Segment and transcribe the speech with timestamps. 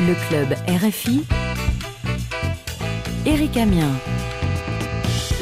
[0.00, 1.24] Le club RFI.
[3.26, 3.90] Eric Amien.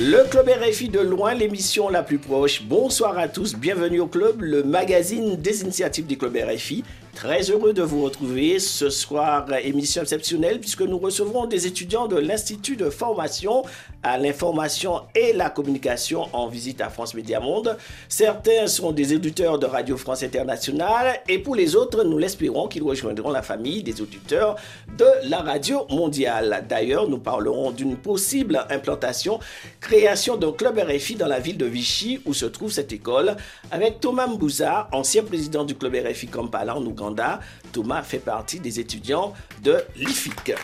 [0.01, 2.62] Le club RFI de loin, l'émission la plus proche.
[2.62, 6.84] Bonsoir à tous, bienvenue au club, le magazine des initiatives du club RFI.
[7.17, 12.16] Très heureux de vous retrouver ce soir, émission exceptionnelle, puisque nous recevrons des étudiants de
[12.19, 13.62] l'Institut de formation
[14.03, 17.79] à l'information et la communication en visite à France Média Monde.
[18.10, 22.83] Certains sont des auditeurs de Radio France Internationale, et pour les autres, nous l'espérons qu'ils
[22.83, 24.56] rejoindront la famille des auditeurs
[24.98, 26.67] de la radio mondiale.
[26.69, 29.41] D'ailleurs, nous parlerons d'une possible implantation,
[29.80, 33.37] création d'un club RFI dans la ville de Vichy, où se trouve cette école,
[33.70, 37.05] avec Thomas Mbouza, ancien président du club RFI Kampala en Ouganda
[37.73, 40.55] Thomas fait partie des étudiants de l'IFIC.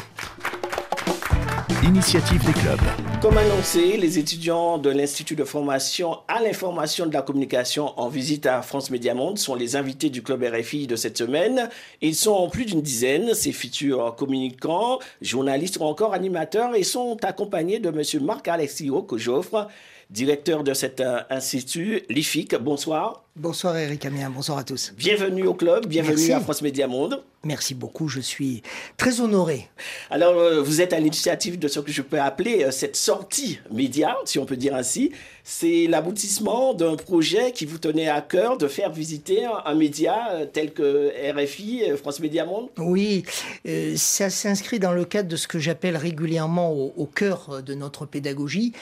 [1.84, 2.80] Initiative des clubs.
[3.20, 8.46] Comme annoncé, les étudiants de l'Institut de formation à l'information de la communication en visite
[8.46, 11.68] à France Média Monde sont les invités du club RFI de cette semaine.
[12.00, 17.80] Ils sont plus d'une dizaine, ces futurs communicants, journalistes ou encore animateurs, et sont accompagnés
[17.80, 18.24] de M.
[18.24, 19.68] Marc-Alexis Cojoffre,
[20.12, 22.54] directeur de cet euh, institut, l'IFIC.
[22.56, 23.24] Bonsoir.
[23.34, 24.92] Bonsoir Eric Amien, bonsoir à tous.
[24.94, 26.32] Bienvenue au club, bienvenue Merci.
[26.34, 27.22] à France Média Monde.
[27.44, 28.62] Merci beaucoup, je suis
[28.98, 29.70] très honoré.
[30.10, 33.58] Alors, euh, vous êtes à l'initiative de ce que je peux appeler euh, cette sortie
[33.70, 35.12] média, si on peut dire ainsi.
[35.44, 40.74] C'est l'aboutissement d'un projet qui vous tenait à cœur de faire visiter un, média tel
[40.74, 42.68] que RFI, France Média Monde.
[42.76, 43.24] Oui,
[43.66, 47.74] euh, ça s'inscrit dans le cadre de ce que j'appelle régulièrement au, au cœur de
[47.74, 48.72] notre pédagogie,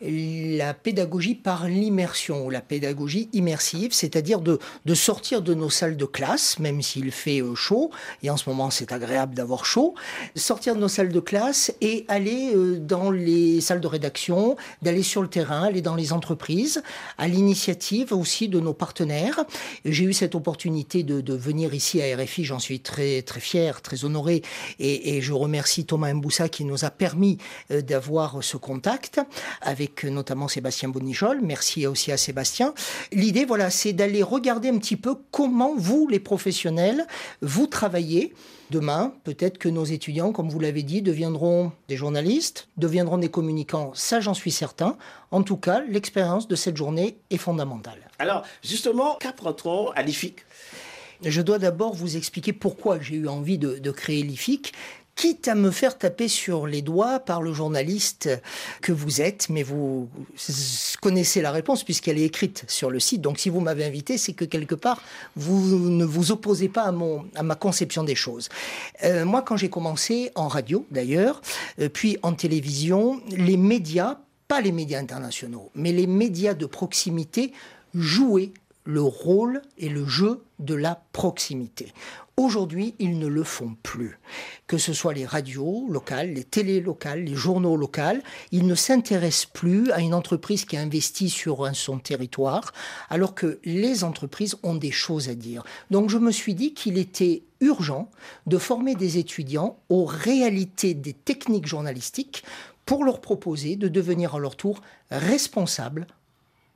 [0.00, 4.58] la pédagogie par l'immersion, la pédagogie immersive, c'est-à-dire de,
[4.94, 7.90] sortir de nos salles de classe, même s'il fait euh, chaud,
[8.22, 9.94] et en ce moment c'est agréable d'avoir chaud,
[10.34, 15.02] sortir de nos salles de classe et aller euh, dans les salles de rédaction, d'aller
[15.02, 16.82] sur le terrain, aller dans les entreprises,
[17.18, 19.44] à l'initiative aussi de nos partenaires.
[19.84, 23.82] J'ai eu cette opportunité de, de venir ici à RFI, j'en suis très très fier,
[23.82, 24.42] très honoré,
[24.78, 27.38] et, et je remercie Thomas Mboussa qui nous a permis
[27.70, 29.20] euh, d'avoir ce contact
[29.60, 31.40] avec notamment Sébastien Bonichol.
[31.42, 32.74] Merci aussi à Sébastien.
[33.12, 37.06] L'idée, voilà, c'est d'aller regarder un petit peu comment vous, les professionnels,
[37.42, 38.34] vous travaillez.
[38.70, 43.92] Demain, peut-être que nos étudiants, comme vous l'avez dit, deviendront des journalistes, deviendront des communicants,
[43.94, 44.96] ça j'en suis certain.
[45.30, 48.10] En tout cas, l'expérience de cette journée est fondamentale.
[48.18, 50.44] Alors, justement, qu'apprend-on à l'IFIC?
[51.22, 54.72] Je dois d'abord vous expliquer pourquoi j'ai eu envie de, de créer l'IFIC,
[55.16, 58.28] quitte à me faire taper sur les doigts par le journaliste
[58.82, 60.08] que vous êtes, mais vous
[61.00, 63.22] connaissez la réponse puisqu'elle est écrite sur le site.
[63.22, 65.02] Donc si vous m'avez invité, c'est que quelque part,
[65.34, 68.50] vous ne vous opposez pas à, mon, à ma conception des choses.
[69.04, 71.40] Euh, moi, quand j'ai commencé en radio, d'ailleurs,
[71.80, 74.18] euh, puis en télévision, les médias,
[74.48, 77.52] pas les médias internationaux, mais les médias de proximité
[77.94, 78.52] jouaient
[78.84, 81.92] le rôle et le jeu de la proximité.
[82.36, 84.18] Aujourd'hui, ils ne le font plus.
[84.66, 89.46] Que ce soit les radios locales, les télés locales, les journaux locaux, ils ne s'intéressent
[89.46, 92.72] plus à une entreprise qui investit sur son territoire,
[93.08, 95.62] alors que les entreprises ont des choses à dire.
[95.90, 98.10] Donc je me suis dit qu'il était urgent
[98.46, 102.44] de former des étudiants aux réalités des techniques journalistiques
[102.86, 106.06] pour leur proposer de devenir à leur tour responsables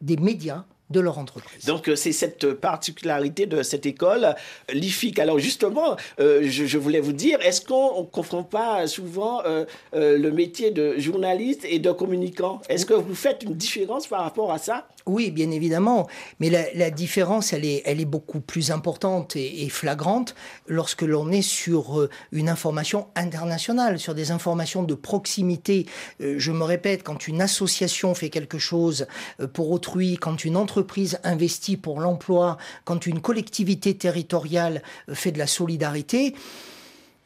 [0.00, 1.65] des médias de leur entreprise.
[1.65, 4.34] Donc euh, c'est cette particularité de cette école,
[4.73, 5.19] l'IFIC.
[5.19, 9.65] Alors justement, euh, je, je, voulais vous dire, est-ce qu'on ne confond pas souvent euh,
[9.93, 12.61] le métier de journaliste et de communicant?
[12.69, 14.89] Est-ce que vous faites une différence par rapport à ça?
[15.06, 16.09] Oui, bien évidemment.
[16.41, 20.34] Mais la, la, différence, elle est, elle est beaucoup plus importante et, et flagrante
[20.67, 25.87] lorsque l'on est sur une information internationale, sur des informations de proximité.
[26.21, 29.06] je me répète, quand une association fait quelque chose
[29.55, 34.83] pour autrui, quand une entreprise entreprise investit pour l'emploi, quand une collectivité territoriale
[35.13, 36.35] fait de la solidarité,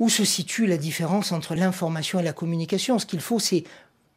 [0.00, 2.98] où se situe la différence entre l'information et la communication?
[2.98, 3.62] Ce qu'il faut, c'est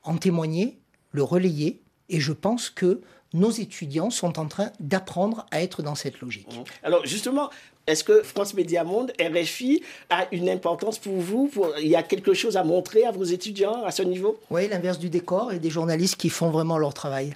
[0.01, 0.79] en témoigner,
[1.11, 3.01] le relayer, et je pense que
[3.33, 6.47] nos étudiants sont en train d'apprendre à être dans cette logique.
[6.47, 6.63] Mmh.
[6.81, 7.51] Alors justement,
[7.85, 11.73] est-ce que France Média Monde, RFI, a une importance pour vous pour...
[11.79, 14.39] Il y a quelque chose à montrer à vos étudiants à ce niveau?
[14.49, 17.35] Oui, l'inverse du décor et des journalistes qui font vraiment leur travail.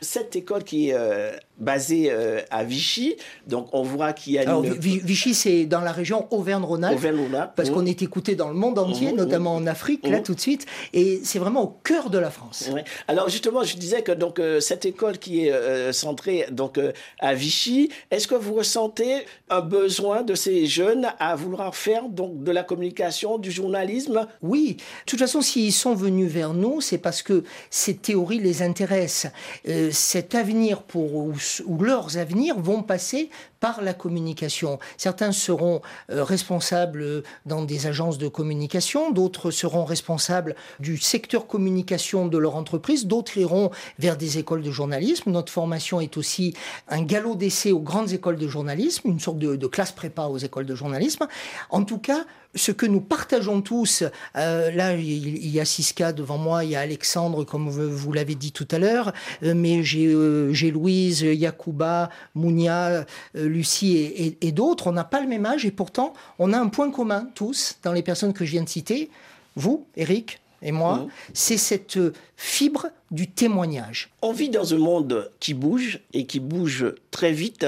[0.00, 3.16] Cette école qui est euh, basée euh, à Vichy,
[3.46, 4.72] donc on voit qu'il y a Alors, une...
[4.72, 7.72] Vichy, c'est dans la région Auvergne-Rhône-Alpes, Auvergne parce mmh.
[7.72, 9.62] qu'on est écouté dans le monde entier, mmh, notamment mmh.
[9.62, 12.70] en Afrique, là tout de suite, et c'est vraiment au cœur de la France.
[13.08, 16.78] Alors justement, je disais que donc euh, cette école qui est centrée donc
[17.18, 22.42] à Vichy, est-ce que vous ressentez un besoin de ces jeunes à vouloir faire donc
[22.42, 24.26] de la communication, du journalisme?
[24.42, 28.62] Oui, de toute façon, s'ils sont venus vers nous, c'est parce que ces théories les
[28.62, 29.32] intéressent.
[29.68, 33.30] Euh, cet avenir pour, ou, leurs avenirs vont passer
[33.60, 34.78] par la communication.
[34.96, 35.80] Certains seront
[36.10, 42.56] euh, responsables dans des agences de communication, d'autres seront responsables du secteur communication de leur
[42.56, 45.30] entreprise, d'autres iront vers des écoles de journalisme.
[45.30, 46.54] Notre formation est aussi
[46.88, 50.38] un galop d'essai aux grandes écoles de journalisme, une sorte de, de classe prépa aux
[50.38, 51.26] écoles de journalisme.
[51.70, 52.24] En tout cas,
[52.56, 54.02] ce que nous partageons tous,
[54.36, 58.34] euh, là il y a Siska devant moi, il y a Alexandre comme vous, l'avez
[58.34, 59.12] dit tout à l'heure,
[59.42, 63.04] euh, mais euh, j'ai Louise, Yacouba, Mounia,
[63.34, 66.90] Lucie et, d'autres, on n'a pas le même âge et pourtant on a un point
[66.90, 69.10] commun tous dans les personnes que je viens de citer,
[69.54, 71.08] vous, Eric, et moi, mmh.
[71.34, 71.98] c'est cette
[72.36, 74.10] fibre du témoignage.
[74.22, 77.66] On vit dans un monde qui bouge et qui bouge très vite.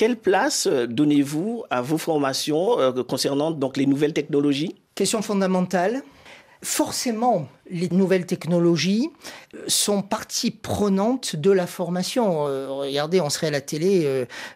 [0.00, 4.76] Quelle place euh, donnez-vous à vos formations euh, concernant les nouvelles technologies?
[4.94, 6.00] Question fondamentale.
[6.62, 9.08] Forcément, les nouvelles technologies
[9.54, 12.46] euh, sont partie prenante de la formation.
[12.46, 14.02] Euh, regardez, on serait à la télé,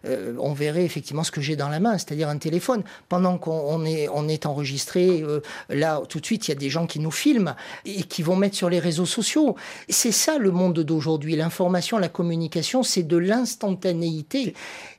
[0.04, 2.82] euh, on verrait effectivement ce que j'ai dans la main, c'est-à-dire un téléphone.
[3.08, 5.24] Pendant qu'on on est enregistré,
[5.70, 7.54] là, tout de suite, il y a des gens qui nous filment
[7.86, 9.56] et qui vont mettre sur les réseaux sociaux.
[9.88, 11.36] C'est ça le monde d'aujourd'hui.
[11.36, 14.54] L'information, la communication, c'est de l'instantanéité.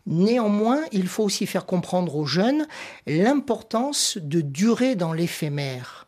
[0.08, 2.68] Néanmoins, il faut aussi faire comprendre aux jeunes
[3.06, 6.05] l'importance de durer dans l'éphémère.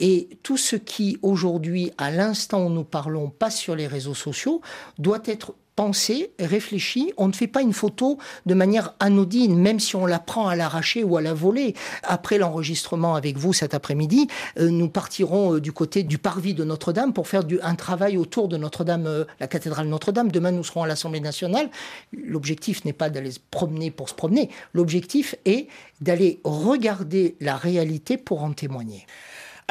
[0.00, 4.60] Et tout ce qui, aujourd'hui, à l'instant où nous parlons, passe sur les réseaux sociaux,
[4.98, 7.12] doit être pensé, réfléchi.
[7.16, 10.54] On ne fait pas une photo de manière anodine, même si on la prend à
[10.54, 11.74] l'arracher ou à la voler.
[12.02, 16.64] Après l'enregistrement avec vous cet après-midi, euh, nous partirons euh, du côté du parvis de
[16.64, 20.30] Notre-Dame pour faire un travail autour de Notre-Dame, euh, la cathédrale Notre-Dame.
[20.30, 21.70] Demain, nous serons à l'Assemblée nationale.
[22.12, 24.50] L'objectif n'est pas d'aller se promener pour se promener.
[24.74, 25.66] L'objectif est
[26.02, 29.06] d'aller regarder la réalité pour en témoigner.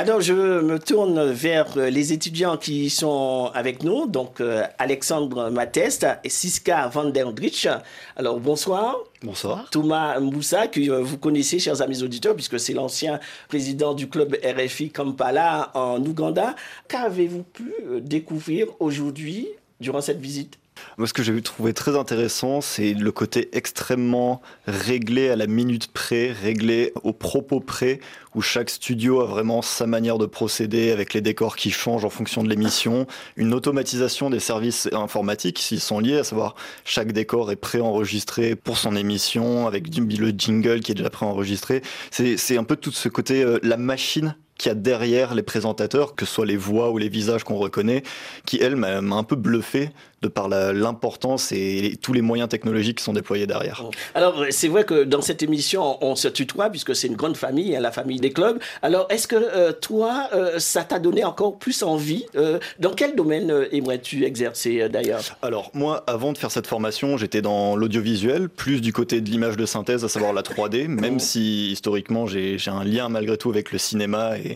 [0.01, 6.07] Alors, je me tourne vers les étudiants qui sont avec nous, donc euh, Alexandre Matest
[6.23, 7.67] et Siska van der Drich.
[8.15, 8.95] Alors, bonsoir.
[9.21, 9.67] Bonsoir.
[9.71, 13.19] Thomas Moussa, que euh, vous connaissez, chers amis auditeurs, puisque c'est l'ancien
[13.49, 16.55] président du club RFI Kampala en Ouganda.
[16.87, 19.49] Qu'avez-vous pu euh, découvrir aujourd'hui
[19.81, 20.57] durant cette visite?
[20.97, 25.91] Moi, ce que j'ai trouvé très intéressant, c'est le côté extrêmement réglé à la minute
[25.91, 27.99] près, réglé au propos près,
[28.35, 32.09] où chaque studio a vraiment sa manière de procéder avec les décors qui changent en
[32.09, 36.55] fonction de l'émission, une automatisation des services informatiques s'ils sont liés, à savoir
[36.85, 41.81] chaque décor est préenregistré pour son émission avec le jingle qui est déjà préenregistré.
[42.11, 46.15] C'est un peu tout ce côté, euh, la machine qu'il y a derrière les présentateurs,
[46.15, 48.03] que ce soit les voix ou les visages qu'on reconnaît,
[48.45, 49.89] qui, elle, m'a un peu bluffé
[50.21, 53.83] de par l'importance et tous les moyens technologiques qui sont déployés derrière.
[54.15, 57.75] Alors, c'est vrai que dans cette émission, on se tutoie puisque c'est une grande famille,
[57.75, 58.59] hein, la famille des clubs.
[58.81, 63.15] Alors, est-ce que euh, toi, euh, ça t'a donné encore plus envie euh, Dans quel
[63.15, 65.21] domaine aimerais-tu exercer d'ailleurs?
[65.41, 69.57] Alors, moi, avant de faire cette formation, j'étais dans l'audiovisuel, plus du côté de l'image
[69.57, 73.71] de synthèse, à savoir la 3D, même si historiquement j'ai un lien malgré tout avec
[73.71, 74.49] le cinéma et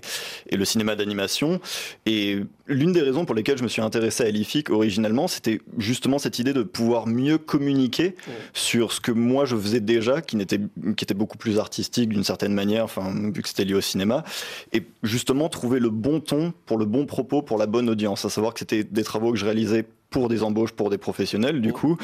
[0.49, 1.59] et, le cinéma d'animation.
[2.05, 6.17] Et l'une des raisons pour lesquelles je me suis intéressé à l'IFIC originalement, c'était justement
[6.17, 8.15] cette idée de pouvoir mieux communiquer
[8.53, 10.59] sur ce que moi je faisais déjà, qui, n'était,
[10.95, 14.23] qui était beaucoup plus artistique d'une certaine manière, enfin, vu que c'était lié au cinéma,
[14.71, 18.29] et justement trouver le bon ton pour le bon propos, pour la bonne audience, à
[18.29, 21.73] savoir que c'était des travaux que je réalisais pour des embauches pour des professionnels du
[21.73, 21.97] coup.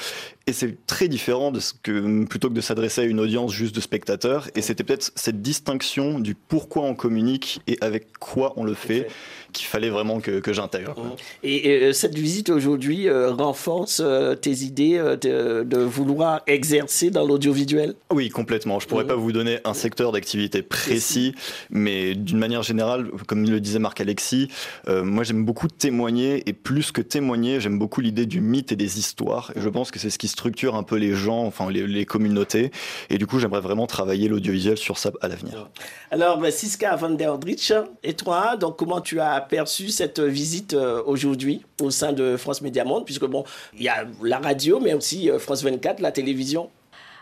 [0.48, 3.76] Et c'est très différent de ce que plutôt que de s'adresser à une audience juste
[3.76, 4.50] de spectateurs.
[4.56, 9.08] Et c'était peut-être cette distinction du pourquoi on communique et avec quoi on le fait
[9.54, 10.96] qu'il fallait vraiment que, que j'intègre.
[11.44, 17.96] Et, euh, cette visite aujourd'hui euh, renforce euh, tes idées de, vouloir exercer dans l'audiovisuel?
[18.12, 18.80] Oui, complètement.
[18.80, 21.34] Je pourrais pas vous donner un secteur d'activité précis,
[21.70, 24.50] mais d'une manière générale, comme le disait Marc Alexis,
[24.88, 29.00] moi j'aime beaucoup témoigner et plus que témoigner, j'aime beaucoup l'idée du mythe et des
[29.00, 29.52] histoires.
[29.56, 32.06] Et je pense que c'est ce qui structure un peu les gens, enfin les, les
[32.06, 32.72] communautés.
[33.10, 35.70] Et du coup, j'aimerais vraiment travailler l'audiovisuel sur ça à l'avenir.
[36.12, 40.74] Alors, bah, Siska van der Drich, et toi, donc comment tu as perçu cette visite
[40.74, 43.44] euh, aujourd'hui au sein de France Média Monde, puisque bon,
[43.76, 46.70] il y a la radio, mais aussi euh, France 24, la télévision.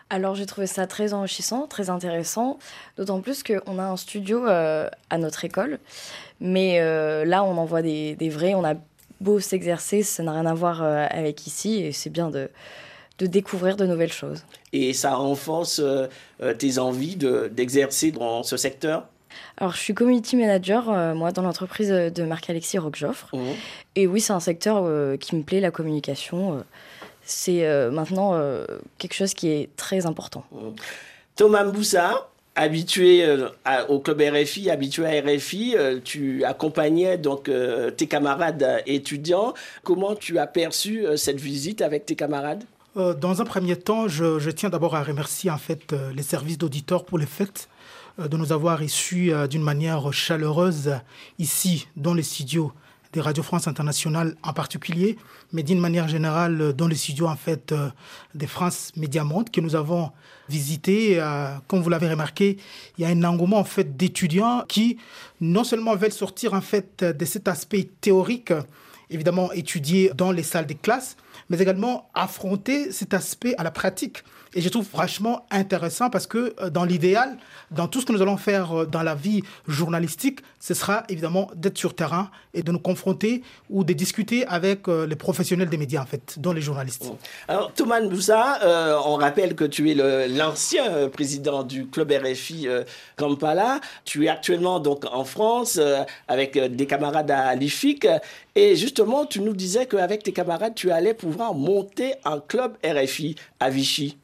[0.10, 2.60] Alors j'ai trouvé ça très enrichissant, très intéressant,
[2.98, 5.80] d'autant plus qu'on a un studio euh, à notre école,
[6.40, 6.80] mais
[7.26, 8.76] là on en voit des, des vrais, on a
[9.22, 12.50] beau s'exercer, ça n'a rien à voir avec ici, et c'est bien de,
[13.20, 14.44] de découvrir de nouvelles choses.
[14.74, 15.82] Et ça renforce
[16.60, 19.06] tes envies d'exercer dans ce secteur?
[19.58, 23.36] Alors, je suis community manager, euh, moi, dans l'entreprise de Marc-Alexis Roquejoffre.
[23.36, 23.46] Mmh.
[23.96, 26.54] Et oui, c'est un secteur euh, qui me plaît, la communication.
[26.54, 26.62] Euh,
[27.24, 28.40] c'est maintenant
[28.98, 30.46] quelque chose qui est très important.
[30.52, 30.70] Mmh.
[31.36, 33.26] Thomas Mboussa, habitué
[33.88, 37.50] au club RFI, habitué à RFI, tu accompagnais donc
[37.96, 39.54] tes camarades étudiants.
[39.84, 42.64] Comment tu as perçu cette visite avec tes camarades?
[42.96, 47.18] Dans un premier temps, je, tiens d'abord à remercier en fait les services d'auditeurs pour
[47.18, 47.70] le fait
[48.18, 50.96] de nous avoir reçus d'une manière chaleureuse
[51.38, 52.72] ici dans les studios
[53.18, 55.18] des Radio France Internationale en particulier,
[55.52, 57.90] mais d'une manière générale euh, dans les studios en fait euh,
[58.36, 60.12] des France Média Monde que nous avons
[60.50, 61.20] visité.
[61.20, 62.58] Euh, comme vous l'avez remarqué,
[62.96, 65.00] il y a un engouement en fait d'étudiants qui
[65.42, 68.54] non seulement veulent sortir en fait de cet aspect théorique,
[69.10, 71.18] évidemment étudié dans les salles des classes,
[71.50, 74.24] mais également affronter cet aspect à la pratique.
[74.58, 77.38] Et je trouve franchement intéressant parce que euh, dans l'idéal,
[77.70, 81.52] dans tout ce que nous allons faire euh, dans la vie journalistique, ce sera évidemment
[81.56, 85.78] d'être sur terrain et de nous confronter ou de discuter avec euh, les professionnels des
[85.78, 87.06] médias, en fait, dont les journalistes.
[87.48, 88.60] Alors, Thomas Moussa,
[89.06, 92.68] on rappelle que tu es l'ancien président du club RFI
[93.16, 93.80] Kampala.
[94.06, 95.80] Tu es actuellement donc en France
[96.28, 98.08] avec des camarades à l'IFIC.
[98.56, 103.36] Et justement, tu nous disais qu'avec tes camarades, tu allais pouvoir monter un club RFI
[103.60, 104.18] à Vichy.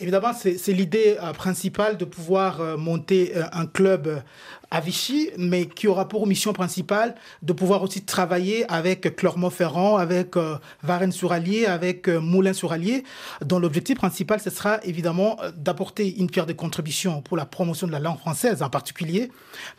[0.00, 4.22] Évidemment, c'est l'idée euh, principale de pouvoir euh, monter euh, un club
[4.70, 10.34] à Vichy, mais qui aura pour mission principale de pouvoir aussi travailler avec Clermont-Ferrand, avec
[10.82, 13.02] Varennes-sur-Allier, avec Moulins-sur-Allier,
[13.42, 17.92] dont l'objectif principal, ce sera évidemment d'apporter une pierre de contribution pour la promotion de
[17.92, 19.30] la langue française en particulier,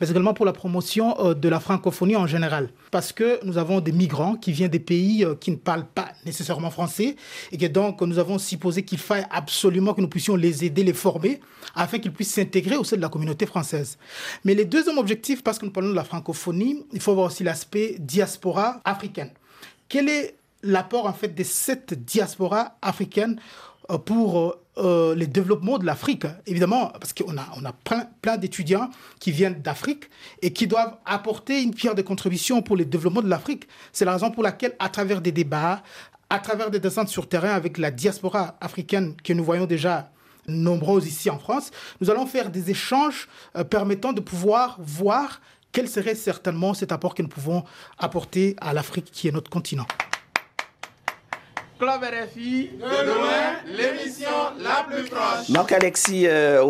[0.02, 2.70] mais également pour la promotion de la francophonie en général.
[2.90, 6.72] Parce que nous avons des migrants qui viennent des pays qui ne parlent pas nécessairement
[6.72, 7.16] français,
[7.52, 10.94] et que donc nous avons supposé qu'il faille absolument que nous puissions les aider, les
[10.94, 11.40] former,
[11.76, 13.98] afin qu'ils puissent s'intégrer au sein de la communauté française.
[14.44, 17.44] Mais les deuxième objectif, parce que nous parlons de la francophonie, il faut voir aussi
[17.44, 19.32] l'aspect diaspora africaine.
[19.88, 23.40] Quel est l'apport en fait de cette diaspora africaine
[23.90, 26.26] euh, pour euh, euh, le développement de l'Afrique?
[26.46, 28.90] Évidemment, parce qu'on a, on a plein, plein d'étudiants
[29.20, 30.10] qui viennent d'Afrique
[30.42, 33.68] et qui doivent apporter une pierre de contribution pour le développement de l'Afrique.
[33.92, 35.82] C'est la raison pour laquelle, à travers des débats,
[36.30, 40.12] à travers des descentes sur terrain avec la diaspora africaine que nous voyons déjà
[40.48, 41.72] nombreuses ici en France,
[42.02, 47.14] nous allons faire des échanges euh, permettant de pouvoir voir quel serait certainement cet apport
[47.14, 47.64] que nous pouvons
[47.98, 49.86] apporter à l'Afrique qui est notre continent.
[51.80, 54.28] Club RFI, de loin, l'émission
[54.60, 55.48] la plus proche.
[55.48, 56.62] Marc-Alexis euh,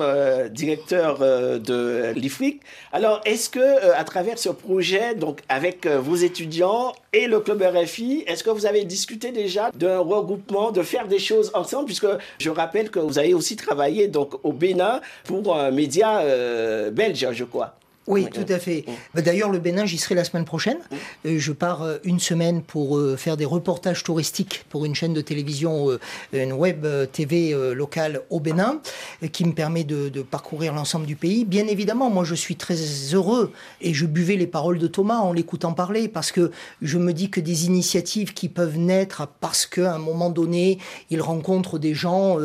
[0.00, 2.62] euh directeur euh, de l'IFRIC.
[2.90, 7.62] Alors, est-ce que, euh, à travers ce projet, donc avec vos étudiants et le Club
[7.62, 11.84] RFI, est-ce que vous avez discuté déjà d'un regroupement, de faire des choses ensemble?
[11.84, 12.06] Puisque
[12.38, 16.22] je rappelle que vous avez aussi travaillé donc, au Bénin pour un média
[16.90, 17.74] belge, je crois.
[18.06, 18.84] Oui, tout à fait.
[19.14, 20.78] Bah, d'ailleurs, le Bénin, j'y serai la semaine prochaine.
[21.24, 25.12] Euh, je pars euh, une semaine pour euh, faire des reportages touristiques pour une chaîne
[25.12, 25.98] de télévision,
[26.32, 28.80] une web TV locale au Bénin,
[29.32, 31.44] qui me permet de, parcourir l'ensemble du pays.
[31.44, 32.76] Bien évidemment, moi, je suis très
[33.12, 36.50] heureux et je buvais les paroles de Thomas en l'écoutant parler parce que
[36.82, 40.78] je me dis que des initiatives qui peuvent naître parce qu'à un moment donné,
[41.10, 42.38] il rencontre des gens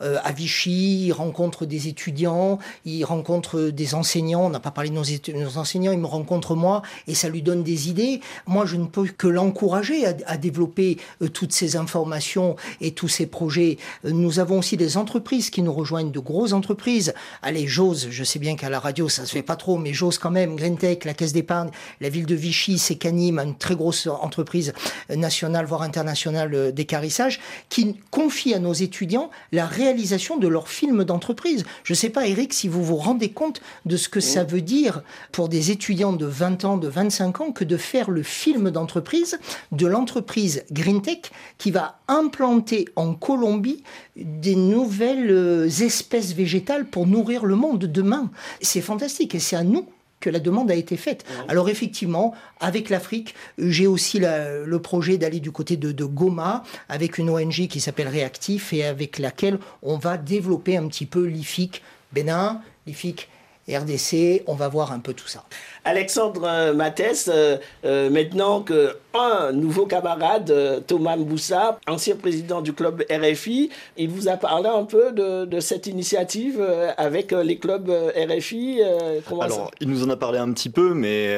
[0.00, 4.46] à Vichy, il rencontre des étudiants, il rencontre des enseignants.
[4.46, 7.42] On n'a pas parlé de nos nos, enseignants, ils me rencontrent moi et ça lui
[7.42, 8.20] donne des idées.
[8.46, 13.26] Moi, je ne peux que l'encourager à, développer euh, toutes ces informations et tous ces
[13.26, 13.78] projets.
[14.04, 17.14] Euh, nous avons aussi des entreprises qui nous rejoignent, de grosses entreprises.
[17.42, 20.18] Allez, j'ose, je sais bien qu'à la radio, ça se fait pas trop, mais j'ose
[20.18, 20.56] quand même.
[20.56, 21.70] Greentech, la Caisse d'épargne,
[22.00, 24.72] la ville de Vichy, Secanim, une très grosse entreprise
[25.10, 31.04] euh, nationale, voire internationale d'écarissage, qui confie à nos étudiants la réalisation de leurs films
[31.04, 31.64] d'entreprise.
[31.84, 34.60] Je ne sais pas, Eric, si vous vous rendez compte de ce que ça veut
[34.60, 34.95] dire
[35.32, 39.38] pour des étudiants de 20 ans, de 25 ans, que de faire le film d'entreprise
[39.72, 43.82] de l'entreprise GreenTech qui va implanter en Colombie
[44.16, 48.30] des nouvelles euh, espèces végétales pour nourrir le monde demain.
[48.60, 49.86] C'est fantastique et c'est à nous
[50.20, 51.24] que la demande a été faite.
[51.48, 57.18] Alors effectivement, avec l'Afrique, j'ai aussi le projet d'aller du côté de, de, Goma avec
[57.18, 61.82] une ONG qui s'appelle Réactif et avec laquelle on va développer un petit peu l'IFIC
[62.12, 63.28] Bénin, l'IFIC
[63.68, 65.44] RDC, on va voir un peu tout ça.
[65.84, 72.72] Alexandre Mathès, euh, euh, maintenant que un nouveau camarade, euh, Thomas Mboussa, ancien président du
[72.72, 76.60] club RFI, il vous a parlé un peu de, cette initiative
[76.98, 78.82] avec les clubs RFI
[79.40, 81.34] Alors, il nous en a parlé un petit peu, mais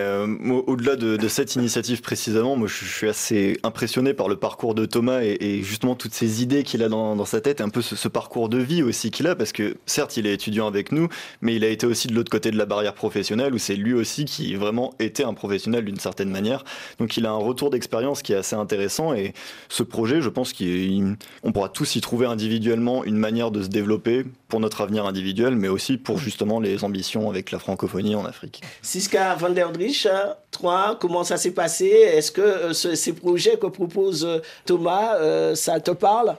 [0.66, 5.20] au-delà de, cette initiative précisément, moi je suis assez impressionné par le parcours de Thomas
[5.23, 8.08] et, justement toutes ces idées qu'il a dans, sa tête, et un peu ce, ce
[8.08, 11.08] parcours de vie aussi qu'il a, parce que certes il est étudiant avec nous,
[11.42, 13.94] mais il a été aussi de l'autre côté de la barrière professionnelle où c'est lui
[13.94, 16.64] aussi qui vraiment était un professionnel d'une certaine manière.
[16.98, 19.32] Donc il a un retour d'expérience qui est assez intéressant et
[19.68, 24.25] ce projet, je pense qu'on pourra tous y trouver individuellement une manière de se développer
[24.48, 28.62] pour notre avenir individuel, mais aussi pour justement les ambitions avec la francophonie en Afrique.
[28.82, 30.08] Siska van der Drich,
[30.50, 31.87] toi, comment ça s'est passé?
[31.87, 36.37] Est-ce que euh, ces projets que propose euh, Thomas, euh, ça te parle?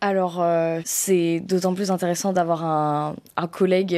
[0.00, 0.44] Alors,
[0.84, 3.94] c'est d'autant plus intéressant d'avoir un, collègue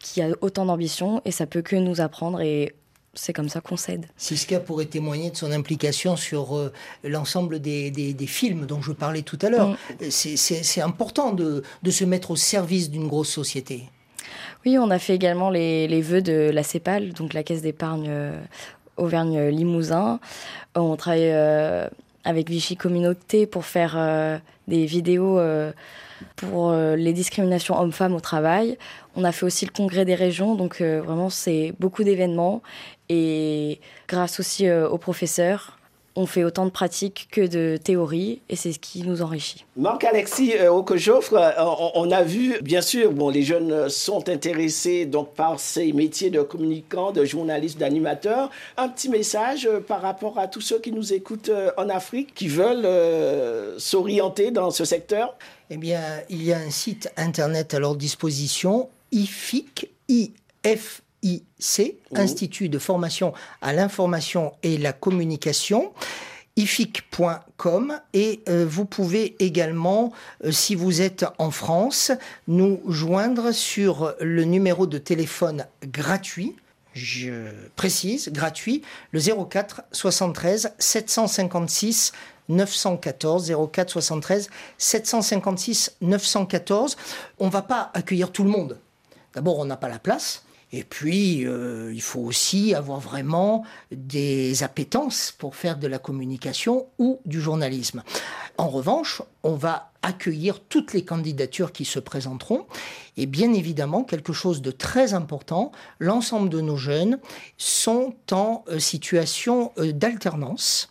[0.00, 2.74] qui a autant d'ambition et ça peut que nous apprendre et
[3.14, 4.06] c'est comme ça qu'on s'aide.
[4.16, 6.70] Siska pourrait témoigner de son implication sur
[7.04, 9.70] l'ensemble des, films dont je parlais tout à l'heure.
[9.70, 10.10] Mm.
[10.10, 13.84] C'est important de, se mettre au service d'une grosse société.
[14.64, 18.10] Oui, on a fait également les, les vœux de la CEPAL, donc la Caisse d'épargne
[19.00, 20.20] Auvergne-Limousin.
[20.74, 21.88] On travaille euh,
[22.24, 24.38] avec Vichy Communauté pour faire euh,
[24.68, 25.72] des vidéos euh,
[26.36, 28.78] pour les discriminations hommes-femmes au travail.
[29.16, 32.62] On a fait aussi le congrès des régions, donc vraiment c'est beaucoup d'événements.
[33.08, 35.79] Et grâce aussi aux professeurs,
[36.16, 39.64] on fait autant de pratiques que de théories et c'est ce qui nous enrichit.
[39.76, 41.64] Marc-Alexis euh, euh
[41.94, 46.42] on, a vu, bien sûr, bon, les jeunes sont intéressés donc, par ces métiers de
[46.42, 48.50] communicants, de journalistes, d'animateurs.
[48.76, 52.34] Un petit message euh, par rapport à tous ceux qui nous écoutent euh, en Afrique,
[52.34, 52.88] qui veulent
[53.78, 55.36] s'orienter dans ce secteur?
[55.70, 62.68] Eh bien, il y a un site internet à leur disposition, IFIC, IF IC, Institut
[62.68, 65.92] de formation à l'information et la communication
[66.56, 70.12] ific.com et euh, vous pouvez également,
[70.44, 72.12] euh, si vous êtes en France,
[72.48, 76.56] nous joindre sur le numéro de téléphone gratuit,
[76.92, 82.12] je précise, gratuit, le 04 73 756
[82.48, 86.96] 914 04 73 756 914.
[87.38, 88.78] On va pas accueillir tout le monde.
[89.34, 90.42] D'abord, on n'a pas la place.
[90.72, 96.86] Et puis, euh, il faut aussi avoir vraiment des appétences pour faire de la communication
[96.98, 98.02] ou du journalisme.
[98.56, 102.66] En revanche, on va accueillir toutes les candidatures qui se présenteront.
[103.16, 107.18] Et bien évidemment, quelque chose de très important, l'ensemble de nos jeunes
[107.58, 110.88] sont en euh, situation euh, d'alternance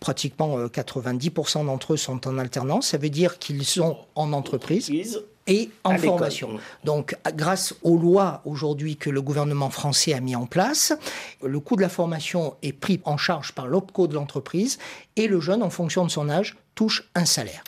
[0.00, 2.88] pratiquement 90% d'entre eux sont en alternance.
[2.88, 4.92] Ça veut dire qu'ils sont en entreprise
[5.48, 6.50] et en formation.
[6.84, 10.92] Donc, grâce aux lois aujourd'hui que le gouvernement français a mis en place,
[11.42, 14.78] le coût de la formation est pris en charge par l'OPCO de l'entreprise
[15.16, 17.64] et le jeune, en fonction de son âge, touche un salaire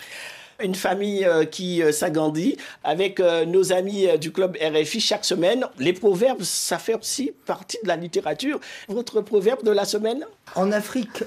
[0.62, 5.64] une famille euh, qui euh, s'agrandit avec euh, nos amis du club RFI chaque semaine.
[5.78, 8.60] Les proverbes, ça fait aussi partie de la littérature.
[8.88, 10.26] Votre proverbe de la semaine?
[10.54, 11.24] En Afrique,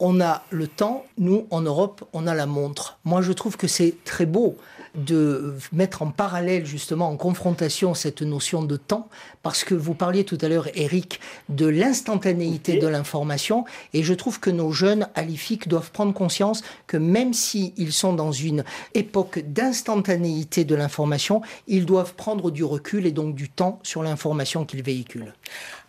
[0.00, 2.98] on a le temps, nous, en Europe, on a la montre.
[3.04, 4.56] Moi, je trouve que c'est très beau
[4.94, 9.08] de mettre en parallèle justement en confrontation cette notion de temps
[9.42, 14.38] parce que vous parliez tout à l'heure Eric de l'instantanéité de l'information et je trouve
[14.38, 20.64] que nos jeunes l'IFIC doivent prendre conscience que même s'ils sont dans une époque d'instantanéité
[20.64, 25.32] de l'information, ils doivent prendre du recul et donc du temps sur l'information qu'ils véhiculent.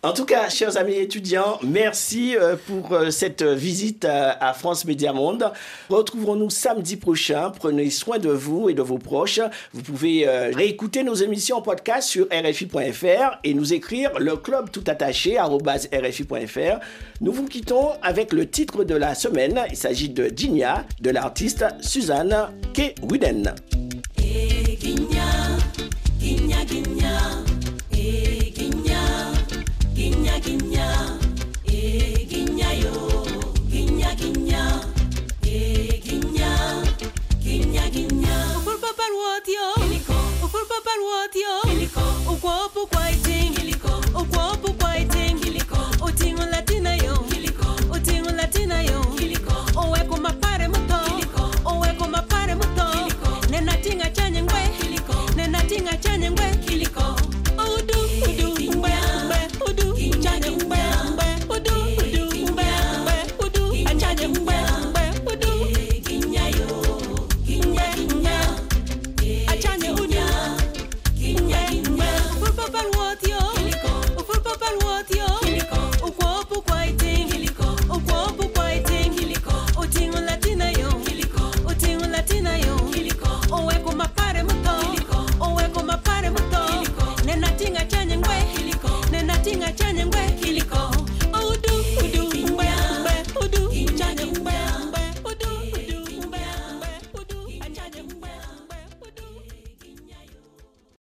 [0.02, 5.14] En tout cas, chers amis étudiants, merci euh, pour euh, cette visite à France Média
[5.14, 5.50] Monde.
[5.88, 7.50] Retrouverons-nous samedi prochain.
[7.50, 9.40] Prenez soin de vous et de vos proches.
[9.72, 14.70] Vous pouvez euh, réécouter nos émissions en podcast sur rfi.fr et nous écrire le club
[14.70, 16.80] tout attaché rfi.fr.
[17.20, 19.60] Nous vous quittons avec le titre de la semaine.
[19.70, 22.94] Il s'agit de Dinia de l'artiste Suzanne K.
[23.02, 23.54] Widen.